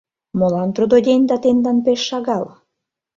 —Молан 0.39 0.69
трудоденьда 0.75 1.37
тендан 1.43 1.77
пеш 1.85 1.99
шагал? 2.09 2.43